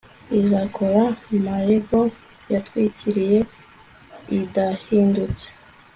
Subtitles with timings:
[0.39, 1.03] izakora,
[1.43, 2.03] marble
[2.51, 3.39] yatwikiriye
[4.39, 5.47] idahindutse